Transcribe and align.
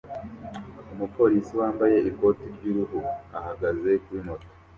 Umupolisi 0.93 1.51
wambaye 1.59 1.97
ikoti 2.09 2.45
ry'uruhu 2.55 2.99
ahagaze 3.37 3.89
kuri 4.03 4.19
moto 4.27 4.47